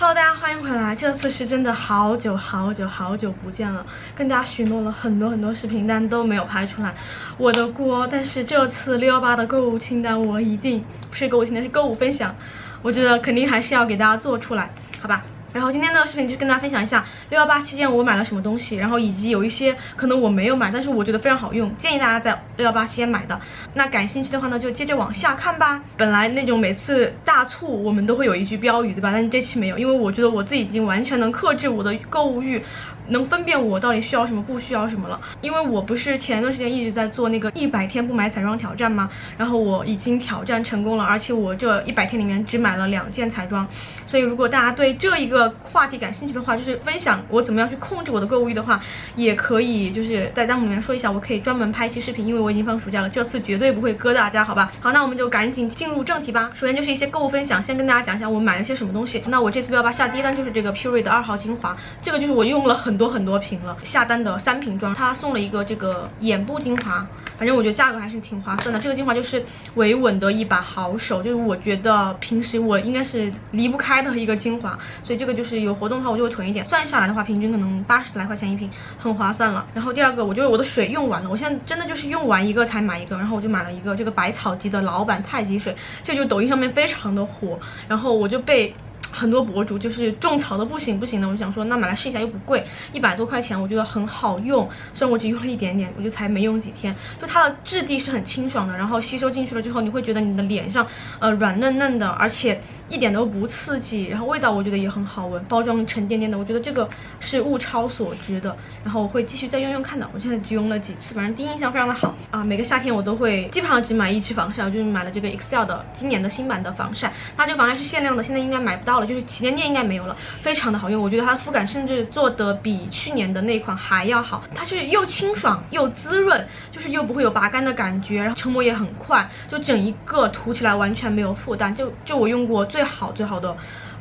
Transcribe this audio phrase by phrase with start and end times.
[0.00, 0.94] Hello，大家欢迎回来。
[0.94, 6.94] 这次是真的好久好久好久不见了，跟大家许诺了很多很多视频，但都没有拍出来，
[7.36, 8.06] 我的锅。
[8.08, 12.32] 但是这次六幺八的购物清单，我一定不是购物清单，是购物分享，
[12.80, 14.70] 我觉得肯定还是要给大家做出来，
[15.02, 15.24] 好吧？
[15.52, 23.40] 然后今天的视频就跟大家分享一下六幺八期间我买了什么东西，然后以及有一些可能我没有买，但是我觉得非常好用，建议大家在六幺八期间买的。
[23.74, 25.82] 那感兴趣的话呢，就接着往下看吧。
[25.96, 29.10] 本来那种每次大促我们都会有一句标语，对吧？
[29.10, 32.62] 但是这期没有，因为我觉得我自己已经完全能克制我的购物欲。
[33.08, 35.20] 能分辨我到底需要什么，不需要什么了。
[35.40, 39.10] 因为我不是前段时间一直在做那个一百天不买彩妆挑战吗？
[39.36, 43.66] 然后我已经挑战成功了，而且我这一百天里面只买了两件彩妆。
[44.06, 48.80] 所以如果大家对这一个话题感兴趣的话，就是分享我怎么样去控制我的购物欲的话，
[49.16, 52.28] 也可以就是在弹幕里面说一下，我可以专门拍一期视频。
[52.28, 54.70] 因为我已经放暑假了，这次绝对不会割大家，好吧？
[54.80, 56.50] 好，那我们就赶紧进入正题吧。
[56.54, 59.22] 首先就是一些购物分享，先跟大家讲一下我买了些什么东西。
[59.28, 63.76] 那我这次六幺八下第一单就是这个 Pure 的二号精华，这个就是我用了很多很多瓶了。
[63.84, 67.06] 下单的三瓶装，他送了一个这个眼部精华，
[67.38, 68.80] 反正我觉得价格还是挺划算的。
[68.80, 69.42] 这个精华就是
[69.76, 76.66] 维稳的一把好手，就是我觉得平时我应该是离不开的一个精华，所以这个就是有活动的话我就会囤一点。
[76.66, 78.68] 算下来的话，平均可能八十来块钱一瓶，
[78.98, 79.64] 很划算了。
[79.72, 88.74] 然后第二个，我就是我的水用完了，我现在真的就是用完一个才买一个，然后我就买了一个这个百草集的老版太极水，这就抖音上面非常的火，然后我就被。
[89.10, 94.68] 很多博主就是种草的不行不行的，我就想说那买来试一下又不贵，一百多块钱，我觉得很好用。
[94.94, 96.94] 虽然我只用了一点点，我就才没用几天。
[97.20, 100.86] 就它的质地是很清爽的，然后吸收进去了之后，你会觉得你的脸上
[101.18, 104.06] 呃软嫩嫩的，而且一点都不刺激。
[104.06, 106.88] 然后味道我觉得也很好闻，包装沉甸甸的，我觉得这个
[107.20, 108.56] 是物超所值的。
[108.84, 110.08] 然后我会继续再用用看的。
[110.14, 112.44] 我现在只用了几次，反正第一印象非常的好啊。
[112.44, 117.12] 每个夏天我都会基本上只买一支防晒，我就是买了这个 Excel 的今年的新版的防晒。
[117.36, 119.06] 它这个防晒是限量的，现在应该买不到了。
[119.06, 133.56] 就是旗舰店应该没有了，非常的好用，我觉得它的肤感甚至做的比去年的那款还要好，它是又清爽又滋润，就是又不会有拔干的感觉，然后成膜也很快，就整一个涂起来完全没有负担，就就我用过最最好最好的。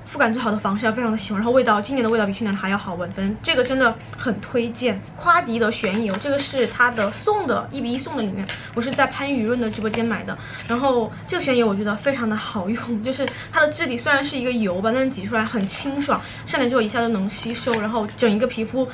[0.05, 1.39] 肤感最好的防晒，非常的喜欢。
[1.39, 3.11] 然后味道，今年的味道比去年的还要好闻。
[3.11, 5.01] 反正这个真的很推荐。
[5.17, 10.37] 夸迪的悬油，这个是它的送的，一比一送的里面，我是在潘雨润的直播间买的。
[10.67, 18.87] 然后这个悬油我觉得非常的好用， 就是它的质地虽然是一个油吧，但是挤出来很清爽，上脸之后一下就能吸收，然后整一个皮肤。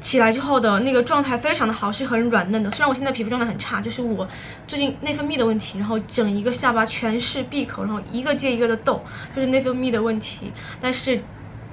[0.00, 2.70] 起来之后的那个状态非常的好，是很软嫩的。
[2.70, 4.28] 虽然我现在皮肤状态很差，就是我
[4.66, 9.02] 最近内分泌的问题，然后整一个下巴全是闭口，然后一个接一个的痘，
[9.34, 10.52] 就是内分泌的问题。
[10.80, 11.20] 但是。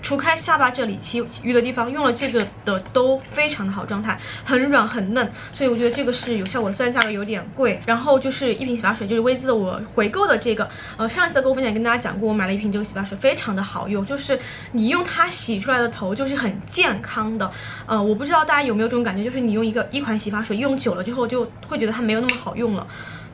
[0.02, 6.75] 除开下巴这里，其余的地方用了这个的都非常的好状态，很软很嫩，所以我觉得这个是有效果的。
[6.75, 14.40] 虽然价格有点贵，然后就是一瓶洗发水，就是薇姿的我回购的这个，呃，上一次的购物分享跟大家讲过，我买了一瓶这个洗发水，非常的好用，就是
[14.72, 17.52] 你用它洗出来的头就是很健康的。
[17.86, 22.88] 呃，我不知道大家有没有这种感觉，就是你用一个一款洗发水用久了之后，就会觉得它没有那么好用了。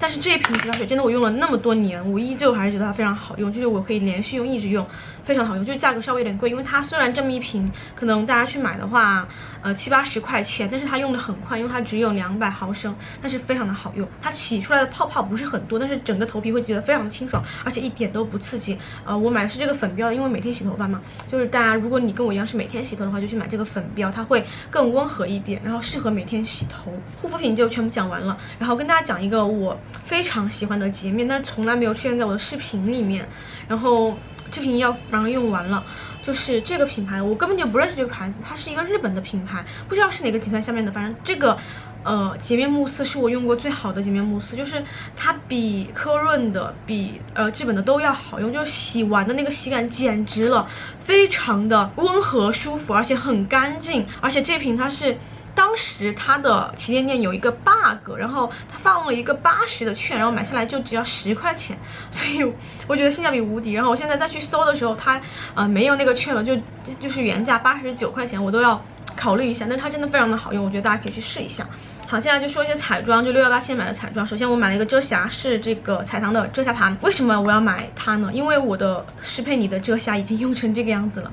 [0.03, 4.85] 但是这一瓶洗发水真的我用了那么多年，我依旧还是觉得它非常好用，就是我可以连续用，一直用，
[5.23, 5.65] 非常好用。
[5.65, 9.25] 就是价格稍微有点贵，因为它虽然这么一瓶，可能大家去买的话，
[9.61, 14.05] 呃七八十块钱，但是它用的很快，因为它只有两百毫升，但是非常的好用。
[14.21, 18.77] 它洗出来的泡泡不是很多，但是整个头皮会觉得非常的清爽，而且一点都不刺激。
[19.05, 26.91] 呃，我买的是这个粉标的，因为每天洗头发嘛，就是大家如果你跟我一样是每天洗头的话，就去买这个粉标，它会更温和一点，然后适合每天洗头。
[27.21, 29.79] 护肤品就全部讲完了，然后跟大家讲一个我。
[30.05, 33.27] 非常喜欢的洁面，但是从来没有出现在我的视频里面。
[33.67, 34.15] 然后
[34.51, 35.83] 这瓶要马上用完了，
[36.21, 40.91] 就是这个品牌，我根本就不认识这个牌子，它是一个日本的品牌，不知道是哪个集团下面的。
[40.91, 41.57] 反正这个
[42.03, 44.83] 呃洁面慕斯是我用过最好的洁面慕斯，就是
[45.15, 50.67] 它比科润的、比呃日本的都要好用，就洗完的那个洗感简直了，
[51.03, 54.05] 非常的温和舒服，而且很干净。
[54.21, 55.17] 而且这瓶它是。
[55.55, 61.77] 当时它的旗舰店有一个 bug，然后它放了一个八十的券，然后买下来就只要十块钱，
[62.11, 62.43] 所以
[62.87, 63.73] 我觉得性价比无敌。
[63.73, 65.21] 然后我现在再去搜的时候，它
[65.55, 66.55] 呃没有那个券了，就
[66.99, 68.83] 就是原价八十九块钱，我都要
[69.15, 69.65] 考虑一下。
[69.67, 71.67] 但是它真的非常的好用，我觉得大家可以去试一下。
[72.13, 74.23] 好，现在就说一些彩妆，就六幺八现买的彩妆。
[74.23, 76.95] 首先我买了一个遮瑕，是这个彩棠的遮瑕盘。
[77.01, 78.29] 为什么我要买它呢？
[78.31, 81.31] 因为我的施佩妮的遮瑕已经用成这个样子了。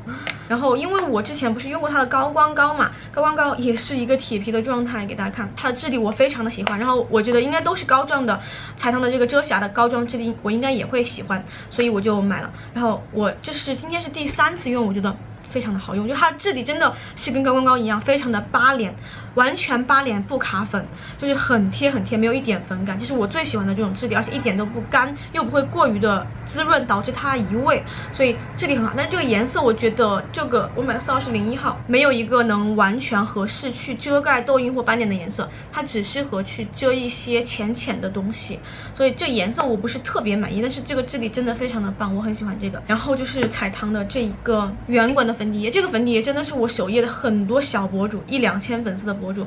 [0.48, 6.78] 然后因为我之前不是用过它的高光膏嘛，高光膏也是一个铁皮的状态，给大家看它的质地，我非常的喜欢。
[6.78, 8.40] 然后我觉得应该都是膏状的，
[8.78, 12.50] 彩棠的这个遮瑕的膏状质地，我应该也会喜欢，所以我就买了。
[12.72, 15.14] 然后我这是今天是第三次用，我觉得。
[15.50, 18.94] 非常的好用，就它的质地真的是跟高光膏一样，非常的扒脸，
[19.34, 20.84] 完全扒脸不卡粉，
[21.18, 27.82] 就是很贴很贴，没有一点粉感，这是我最喜欢的这种质地，而且一点都不干，又不会过于的滋润，导致它移位，
[28.12, 28.92] 所以质地很好。
[28.96, 38.58] 但是这个颜色，我觉得这个我买的色号是零一号，没有一个能完全合适去遮盖痘印或斑点的颜色，它只适合去遮一些浅浅的东西，
[38.96, 42.82] 所以这颜色我不是特别满意，但是这个质地真的非常的棒，我很喜欢这个。
[42.86, 49.46] 然后就是彩棠的这一个圆管的粉底液，这个粉底液真的是我首页的很多小博主一两千粉丝的博主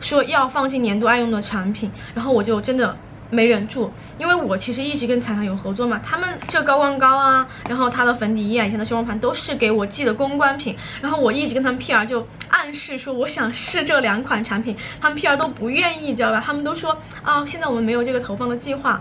[0.00, 2.94] 说要放进年度爱用的产品，然后我就真的
[3.30, 16.42] 没忍住，因为我其实一直跟彩棠有合作嘛，他们这高光膏啊，然后它的粉底液、以前的修容盘都是给我寄的公关品，然后我一直跟他们 PR 就暗示说我想试这两款产品，他们 PR 都不愿意，知道吧？
[16.44, 19.00] 他们都说啊，现在我们没有这个投放的计划，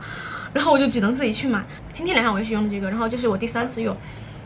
[0.53, 1.61] 然后我就只能自己去买。
[1.91, 3.95] 今天脸上我也是用的这个，然后这是我第三次用，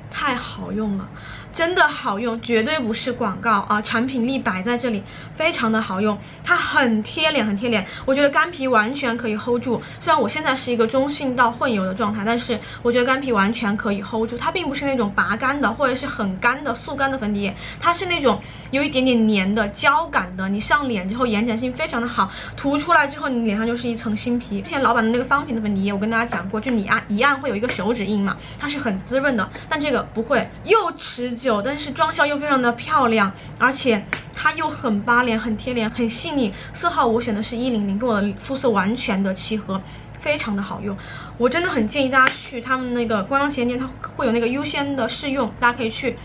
[0.10, 1.08] 太好用了。
[1.58, 3.82] 真的好用，绝对不是广告啊！
[3.82, 5.02] 产品力摆在这里，
[5.36, 7.84] 非常的好用，它很贴脸，很贴脸。
[8.06, 9.82] 我觉得干皮完全可以 hold 住。
[10.00, 14.38] 虽然我现在是一个中性到混油的状态，但是我觉得干皮完全可以 hold 住。
[14.38, 18.40] 它并不是那种拔干的，或者是很干的速干的粉底液，它是那种
[18.70, 20.48] 有一点点黏的胶感的。
[20.48, 24.62] 你上脸之后延展性非常的好，涂出来之后你脸上就是一层新皮。
[24.62, 31.47] 之前老板的那个方瓶的粉底液，我跟大家讲过，就你按一按会有一个手指印嘛，它是很滋润的，但这个不会，又持久。
[31.64, 34.04] 但是妆效又非常的漂亮，而且
[34.34, 36.54] 它又很扒脸、很贴脸、很细腻。
[36.74, 39.82] 色号我选的是一零零，跟我的肤色完全的契合，
[40.20, 40.96] 非常的好用。
[41.38, 46.18] 我真的很建议大家去他们那个官方旗舰店，它会有那个优先的试用，大家可以去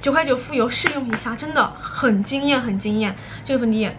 [0.00, 3.14] 九块九付邮试用一下，真的很惊艳，很惊艳。
[3.44, 3.96] 这个粉底液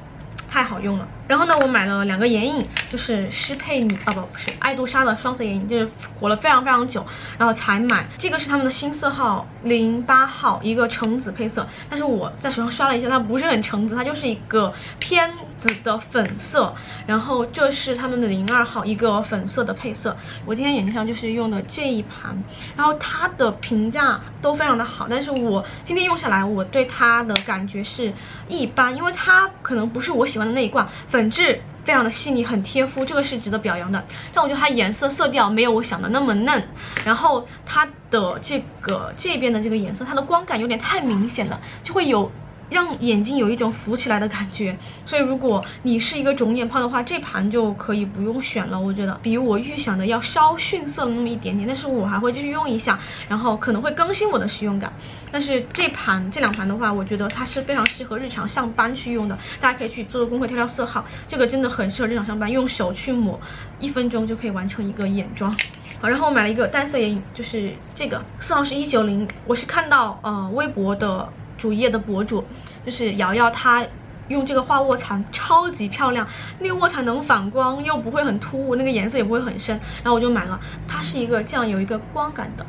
[0.49, 1.07] 太好用了。
[1.27, 5.89] 然后呢，我买了两个眼影，就是施佩妮啊，不不是爱杜莎的双色眼影，就是
[6.19, 7.05] 火了非常非常久，
[7.37, 8.05] 然后才买。
[8.17, 11.67] 这个是他们的新色号零八号，一个橙子配色。
[11.89, 16.73] 但是我在手上刷了一下，它不是很橙子，它就是一个偏紫的粉色。
[17.05, 20.15] 然后这是他们的零二号，一个粉色的配色。
[20.45, 22.41] 我今天眼睛上就是用的这一盘，
[22.75, 28.11] 然后它的评价都非常的好，但是我今天用下来，我对它的感觉是
[28.47, 30.87] 一般，因为它可能不是我喜欢的那一挂。
[31.07, 34.03] 粉质非常的细腻，很贴肤，这个是值得表扬的。
[34.33, 36.63] 但我觉得它颜色色调没有我想的那么嫩，
[37.03, 42.31] 然后它的这个这边的这个颜色，它的光感有点太明显了，就会有。
[42.69, 44.75] 让眼睛有一种浮起来的感觉，
[45.05, 48.79] 所以如果你是一个肿眼泡的话，这盘就可以不用选了。
[48.79, 54.91] 我觉得比我预想的要稍逊色了那么一点点，但是我还会继续用一下，然后可能会更新我的使用感。
[55.31, 61.05] 但是这盘这两盘的话，我觉得它是非常适合日常上班去用的，大家可以去做做功课，挑挑色号。
[61.27, 63.39] 这个真的很适合日常上班，用手去抹，
[63.79, 65.55] 一分钟就可以完成一个眼妆。
[66.01, 71.29] 好，然后我买了一个单色眼影，就是这个色号是一九零，我是看到呃微博的。
[71.57, 72.43] 主页的博主
[72.85, 73.85] 就是瑶瑶，她
[74.27, 76.27] 用这个画卧蚕超级漂亮，
[76.59, 80.59] 那个卧蚕能反光又不会很突兀，那个颜色也不会很深，然后我就买了。
[80.87, 82.65] 它是一个这样有一个光感的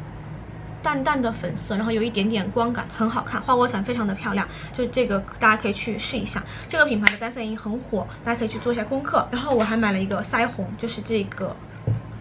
[0.83, 3.41] 淡淡的粉色，然后有一点点光感，很好看。
[3.41, 4.47] 画卧蚕非常的漂亮，
[4.77, 6.43] 就是这个大家可以去试一下。
[6.69, 9.27] 这个品牌的单色眼影很火，大家可以去做一下功课。
[9.31, 11.57] 然后我还买了一个腮红，就是这个，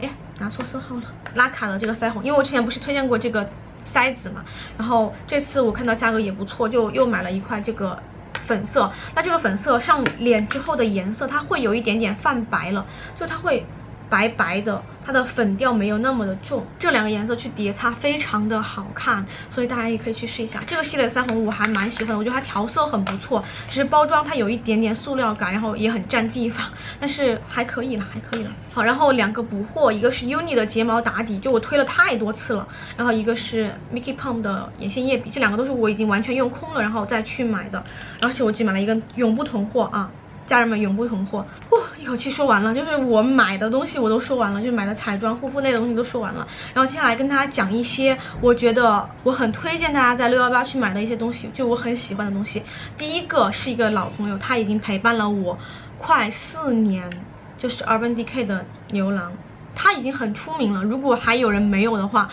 [0.02, 0.10] 哎，
[0.40, 1.04] 拿错色号了，
[1.34, 3.50] 拉卡的这个腮红，因为我之前不是推荐过这个。
[3.86, 4.44] 塞子嘛，
[4.78, 7.98] 然后这次我看到价格也不错，就又买了一块这个
[8.46, 8.92] 粉色。
[9.16, 12.86] 那这个粉色上脸之后的颜色，它会有一点点泛白了，
[13.18, 13.66] 就它会。
[14.10, 26.68] 白白的，它的粉调没有那么的重，这两个颜色去叠擦非常的好看，所以大家也可以去试一下这个系列的腮红，我还蛮喜欢的，我觉得它调色很不错，只是包装它有一点点塑料感，然后也很占地方，
[27.00, 28.52] 但是还可以了，还可以了。
[28.74, 37.84] 好，然后两个补货，一个是 UNI 的睫毛打底，就我推了太多次了，然后一个是 Mickey Pump 的眼线液笔，这两个都是我已经完全用空了，然后再去买的，
[38.22, 40.12] 而且我只买了一个永不囤货啊。
[40.48, 41.40] 家人们永不囤货，
[41.72, 46.48] 哇，一口气说完了，就是我买的东西我都说完了，就买的彩妆、护肤类的东西都说完了。
[46.74, 52.62] 然后接下来跟大家讲一些我觉得我很推荐大家在六幺八去买的一些东西，就我很喜欢的东西。
[52.98, 55.58] 第一个是一个老朋友，他已经陪伴了我
[55.98, 57.10] 快四年，
[57.58, 59.32] 就是 Urban Decay 的牛郎，
[59.74, 60.84] 他已经很出名了。
[60.84, 62.30] 如果还有人没有的话，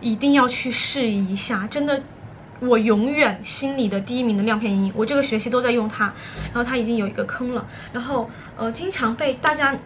[0.00, 2.00] 一定要去试一下，真的。
[2.60, 6.12] 我永远心里的第一名的亮片阴影，我这个学期都在用它，
[6.52, 9.76] 然后它已经有一个坑了，然后呃，经常被大家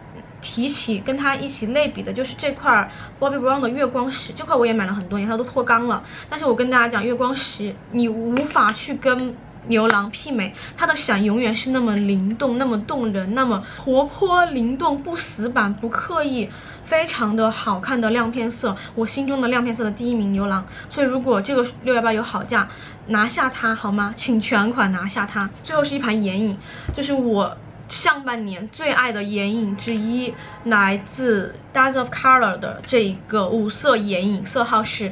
[0.41, 9.35] 提起跟它一起类比的就是这块 Bobbi Brown 的月光石，这块我也买了很多年，它都脱钢了，但是我跟大家讲，月光石你无法去跟
[9.67, 16.49] 牛郎媲美，它的闪永远是那么灵动，那么动人，那么活泼灵动，不死板，不刻意，
[16.83, 20.65] 非常的好看的亮片色，我心中的亮片色的第一名牛郎。
[20.89, 22.67] 所以如果这个六幺八有好价，
[23.07, 24.13] 拿下它好吗？
[24.15, 25.49] 请全款拿下它。
[25.63, 26.57] 最后是一盘眼影，
[26.93, 27.57] 就是我。
[27.89, 35.11] 上半年最爱的眼影之一，来自 Days of Color 的这一个五色眼影，色号是。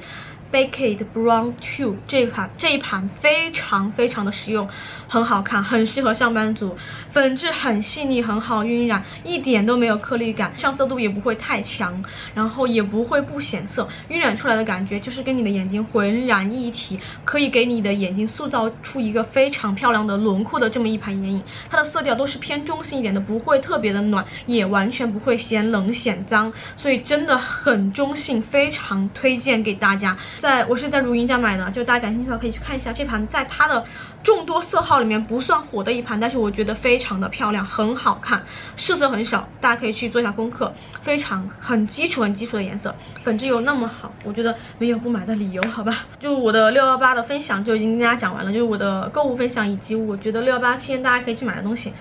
[0.52, 4.68] Baked Brown Two 这一盘这一盘非常非常的实用，
[5.08, 6.76] 很好看，很适合上班族。
[7.12, 12.04] 粉质很细腻，很好晕染，一点都没有颗粒感，上色度也不会太强，
[12.34, 13.88] 然后也不会不显色。
[14.10, 21.44] 晕染出来的感觉就是跟你的眼睛浑然一体，可以给你的眼睛塑造出一个非常漂亮的轮廓的这么一盘眼影。
[21.70, 30.18] 它的色调都是偏中性一点的，不会特别的暖，也完全不会显冷显脏，所以真的很中性，非常推荐给大家。
[30.40, 33.86] 在我是在如云家买的，就大家感兴趣的话可以去看一下这盘，在它的
[34.24, 38.44] 众多色号里面不算火的一盘，但是我觉得非常的漂亮，很好看，
[38.76, 46.06] 试色很少，大家可以去做一下功课，非常很基础很基础的颜色，粉质又那么好，我觉得没有不买的理由，好吧？
[46.20, 51.94] 就我的六幺八的分享就已经跟大家讲完了，就是我的购物分享以及我觉得六幺八期间大家可以去买的东西，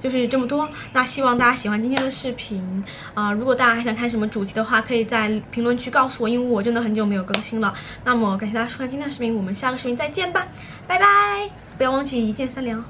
[0.00, 0.68] 就是这么多。
[0.92, 2.82] 那希望大家喜欢今天的视频
[3.14, 7.74] 啊，如果大家还想看什么主题的话，可以在评论区告诉我，因为我真的很久没有更新了。
[8.04, 10.46] 那么感谢大家收看今天的视频，我们下个视频再见吧，
[10.86, 11.50] 拜拜！
[11.76, 12.84] 不要忘记一键三连哦。